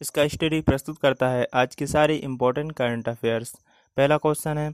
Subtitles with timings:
[0.00, 3.52] इसका स्टडी प्रस्तुत करता है आज के सारे इम्पोर्टेंट करंट अफेयर्स
[3.96, 4.72] पहला क्वेश्चन है,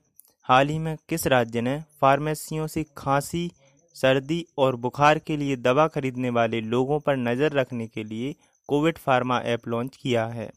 [0.48, 3.50] हाल ही में किस राज्य ने फार्मेसियों से खांसी,
[3.96, 8.34] सर्दी और बुखार के लिए दवा खरीदने वाले लोगों पर नज़र रखने के लिए
[8.68, 10.50] कोविड फार्मा ऐप लॉन्च किया है?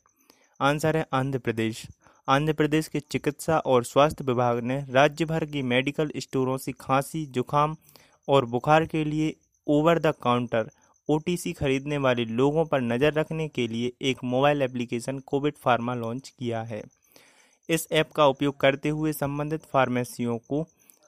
[0.60, 1.86] आंसर है, आंध्र प्रदेश।
[2.28, 7.26] आंध्र प्रदेश के चिकित्सा और स्वास्थ्य विभाग ने राज्य भर की मेडिकल स्टोरों से खांसी,
[7.26, 7.76] जुकाम
[8.28, 9.36] और बुखार के लिए
[9.68, 10.70] ओवर द काउंटर
[11.10, 16.30] ओटीसी खरीदने वाले लोगों पर नज़र रखने के लिए एक mobile application Covid pharma launch
[16.30, 16.82] किया है।
[17.70, 20.66] इस ऐप का उपयोग करते हुए संबंधित फार्मेसियों को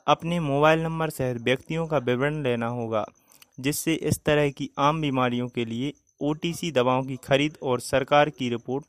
[0.07, 3.05] अपने मोबाइल नंबर सहित व्यक्तियों का विवरण लेना होगा,
[3.59, 8.49] जिससे इस तरह की आम बीमारियों के लिए ओटीसी दवाओं की खरीद और सरकार की
[8.49, 8.85] रिपोर्ट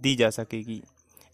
[0.00, 0.80] दी जा सकेगी।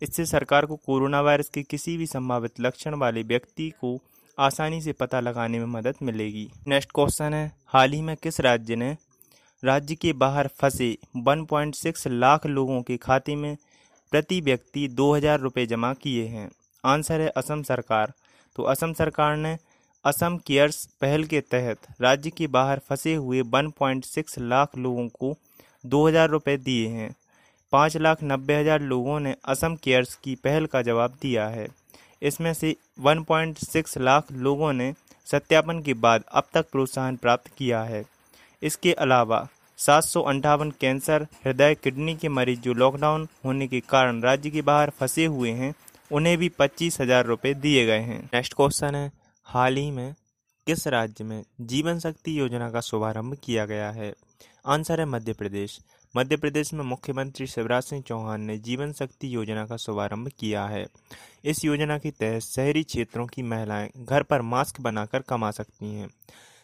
[0.02, 3.98] इससे सरकार को कोरोना वायरस के किसी भी संभावित लक्षण वाले व्यक्ति को
[4.38, 8.76] आसानी से पता लगाने में मदद मिलेगी। नेक्स्ट क्वेश्चन है, हाल ही में किस राज्य
[8.76, 8.96] ने
[9.62, 13.56] राज्य के बाहर फंसे 1.6 लाख लोगों के खाते में
[14.12, 16.48] प्रति व्यक्ति दो हज़ार रुपये जमा किए हैं।
[16.84, 18.12] आंसर है असम सरकार।
[18.56, 19.56] तो असम सरकार ने
[20.04, 25.34] असम केयर्स पहल के तहत राज्य के बाहर फंसे हुए 1.6 लाख लोगों को
[25.84, 27.14] दो हज़ार रुपये दिए हैं।
[27.72, 31.66] पाँच लाख नब्बे हज़ार लोगों ने असम केयर्स की पहल का जवाब दिया है।
[32.22, 34.92] इसमें से 1.6 लाख लोगों ने
[35.26, 38.04] सत्यापन के बाद अब तक प्रोत्साहन प्राप्त किया है।
[38.62, 40.04] इसके अलावा सात
[40.80, 45.50] कैंसर, हृदय, किडनी के मरीज़ जो लॉकडाउन होने के कारण राज्य के बाहर फंसे हुए
[45.50, 45.74] हैं,
[46.12, 49.12] उन्हें भी पच्चीस हज़ार रुपये दिए गए हैं। नेक्स्ट क्वेश्चन है,
[49.44, 50.14] हाल ही में
[50.66, 54.14] किस राज्य में जीवन शक्ति योजना का शुभारंभ किया गया है?
[54.66, 55.80] आंसर है मध्य प्रदेश।
[56.16, 60.86] मध्य प्रदेश में मुख्यमंत्री शिवराज सिंह चौहान ने जीवन शक्ति योजना का शुभारंभ किया है।
[61.44, 66.08] इस योजना के तहत शहरी क्षेत्रों की महिलाएँ घर पर मास्क बनाकर कमा सकती हैं।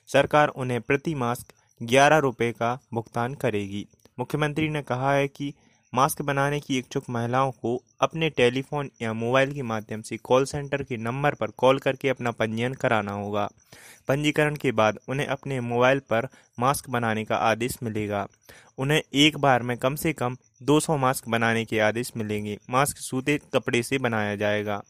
[0.07, 1.47] सरकार उन्हें प्रति मास्क
[1.83, 3.87] ग्यारह रुपये का भुगतान करेगी।
[4.19, 5.55] मुख्यमंत्री ने कहा है कि
[5.95, 10.83] मास्क बनाने की इच्छुक महिलाओं को अपने टेलीफोन या मोबाइल के माध्यम से कॉल सेंटर
[10.83, 13.49] के नंबर पर कॉल करके अपना पंजीयन कराना होगा।
[14.09, 16.29] पंजीकरण के बाद उन्हें अपने मोबाइल पर
[16.61, 18.27] मास्क बनाने का आदेश मिलेगा।
[18.79, 23.41] उन्हें एक बार में कम से कम 200 मास्क बनाने के आदेश मिलेंगे। मास्क सूते
[23.55, 24.83] कपड़े से बनाया जाएगा।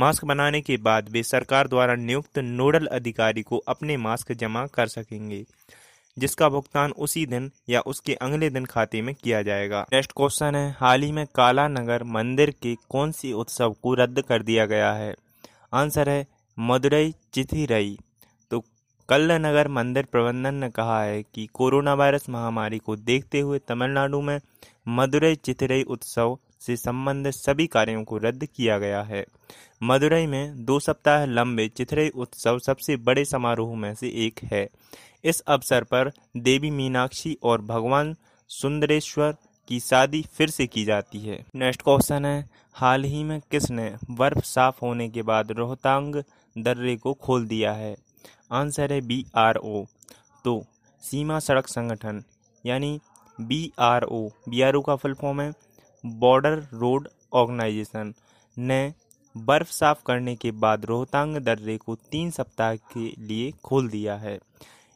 [0.00, 4.86] मास्क बनाने के बाद वे सरकार द्वारा नियुक्त नोडल अधिकारी को अपने मास्क जमा कर
[4.86, 5.44] सकेंगे।
[6.18, 10.76] जिसका भुगतान उसी दिन या उसके अगले दिन खाते में किया जाएगा। नेक्स्ट क्वेश्चन है,
[10.78, 14.92] हाल ही में काला नगर मंदिर के कौन सी उत्सव को रद्द कर दिया गया
[14.92, 15.14] है?
[15.72, 16.26] आंसर है,
[16.58, 17.98] मदुरई चिथिरई।
[18.50, 18.64] तो
[19.08, 24.20] कल नगर मंदिर प्रबंधन ने कहा है कि कोरोना वायरस महामारी को देखते हुए तमिलनाडु
[24.20, 24.40] में
[24.88, 29.24] मदुरई चिथिरई उत्सव से संबंधित सभी कार्यों को रद्द किया गया है।
[29.82, 34.68] मदुरई में दो सप्ताह लंबे चिथिरई उत्सव सबसे बड़े समारोह में से एक है।
[35.24, 38.14] इस अवसर पर देवी मीनाक्षी और भगवान
[38.50, 39.34] सुंदरेश्वर
[39.68, 44.44] की शादी फिर से की जाती है। नेक्स्ट क्वेश्चन है, हाल ही में किसने बर्फ़
[44.44, 46.22] साफ़ होने के बाद रोहतांग
[46.56, 47.94] दर्रे को खोल दिया है?
[48.52, 49.84] आंसर है बी आर ओ।
[50.44, 50.62] तो
[51.02, 52.22] सीमा सड़क संगठन,
[52.64, 52.98] यानी
[53.38, 55.52] B R O, B R O का फुल फॉर्म है।
[56.04, 58.12] बॉर्डर रोड ऑर्गेनाइजेशन
[58.56, 58.92] ने
[59.34, 64.38] बर्फ़ साफ़ करने के बाद रोहतांग दर्रे को तीन सप्ताह के लिए खोल दिया है।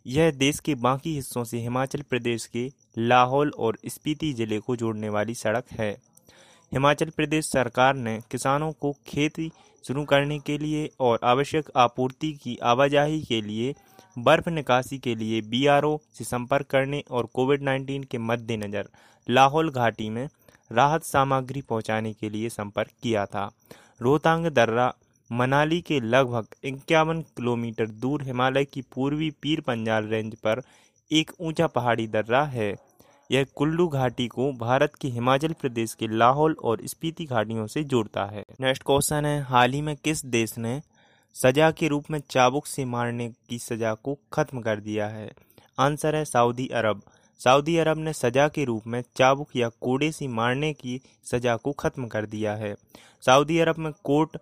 [0.07, 5.09] यह देश के बाकी हिस्सों से हिमाचल प्रदेश के लाहौल और स्पीति ज़िले को जोड़ने
[5.09, 5.91] वाली सड़क है।
[6.73, 9.51] हिमाचल प्रदेश सरकार ने किसानों को खेती
[9.85, 13.75] शुरू करने के लिए और आवश्यक आपूर्ति की आवाजाही के लिए
[14.19, 18.89] बर्फ़ निकासी के लिए बीआरओ से संपर्क करने और कोविड 19 के मद्देनज़र
[19.29, 20.29] लाहौल घाटी में
[20.73, 23.51] राहत सामग्री पहुँचाने के लिए संपर्क किया था।
[24.03, 24.95] रोहतांग दर्रा,
[25.33, 30.62] मनाली के लगभग इक्यावन किलोमीटर दूर हिमालय की पूर्वी पीर पंजाल रेंज पर
[31.12, 32.77] एक ऊँचा पहाड़ी दर्रा है।
[33.31, 38.25] यह कुल्लू घाटी को भारत के हिमाचल प्रदेश के लाहौल और स्पीति घाटियों से जोड़ता
[38.25, 40.83] है। नेक्स्ट क्वेश्चन है, हाल ही में किस देश ने
[41.34, 45.33] सजा के रूप में चाबुक से मारने की सजा को खत्म कर दिया है?
[45.78, 47.03] आंसर है सऊदी अरब।
[47.41, 51.72] सऊदी अरब ने सजा के रूप में चाबुक या कोड़े से मारने की सजा को
[51.72, 52.74] खत्म कर दिया है।
[53.22, 54.36] सऊदी अरब में कोर्ट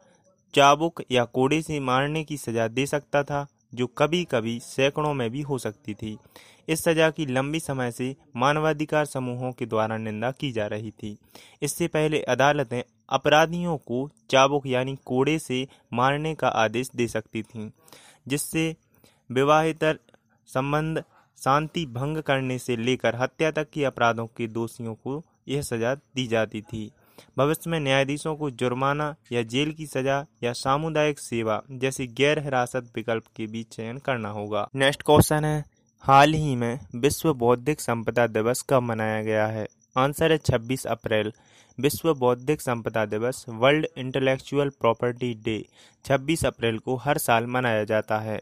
[0.54, 5.30] चाबुक या कोड़े से मारने की सजा दे सकता था, जो कभी कभी सैकड़ों में
[5.30, 6.16] भी हो सकती थी।
[6.68, 11.16] इस सजा की लंबी समय से मानवाधिकार समूहों के द्वारा निंदा की जा रही थी।
[11.62, 17.70] इससे पहले अदालतें अपराधियों को चाबुक यानी कोड़े से मारने का आदेश दे सकती थीं,
[18.28, 18.74] जिससे
[19.30, 19.98] विवाहितर
[20.48, 21.02] संबंध
[21.44, 26.26] शांति भंग करने से लेकर हत्या तक के अपराधों के दोषियों को यह सजा दी
[26.26, 26.90] जाती थी।
[27.38, 32.90] भविष्य में न्यायाधीशों को जुर्माना या जेल की सजा या सामुदायिक सेवा जैसे गैर हिरासत
[32.96, 35.64] विकल्प के बीच चयन करना होगा। नेक्स्ट क्वेश्चन है,
[36.00, 39.66] हाल ही में विश्व बौद्धिक संपदा दिवस कब मनाया गया है?
[39.96, 41.32] आंसर है 26 अप्रैल।
[41.80, 45.64] विश्व बौद्धिक संपदा दिवस, वर्ल्ड इंटेलेक्चुअल प्रॉपर्टी डे
[46.04, 48.40] 26 अप्रैल को हर साल मनाया जाता है।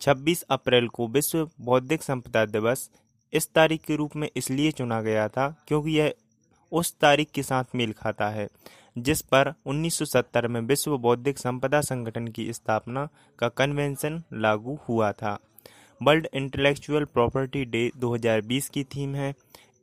[0.00, 2.88] 26 अप्रैल को विश्व बौद्धिक संपदा दिवस
[3.32, 6.14] इस तारीख के रूप में इसलिए चुना गया था क्योंकि यह
[6.72, 8.48] उस तारीख के साथ मेल खाता है,
[8.96, 13.08] जिस पर 1970 में विश्व बौद्धिक संपदा संगठन की स्थापना
[13.38, 15.38] का कन्वेंशन लागू हुआ था।
[16.00, 19.34] वर्ल्ड इंटेलेक्चुअल प्रॉपर्टी डे 2020 की थीम है,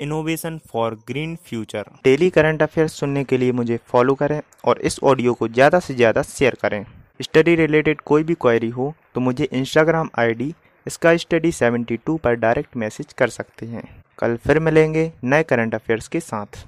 [0.01, 1.89] innovation for green future.
[2.03, 5.93] Daily current affairs सुनने के लिए मुझे फॉलो करें और इस ऑडियो को ज़्यादा से
[5.93, 6.83] ज़्यादा शेयर करें।
[7.19, 10.53] स्टडी रिलेटेड कोई भी क्वेरी हो तो मुझे इंस्टाग्राम आई डी
[10.85, 13.83] इसका स्टडी 72 पर डायरेक्ट मैसेज कर सकते हैं।
[14.19, 16.65] कल फिर मिलेंगे नए करंट अफेयर्स के साथ।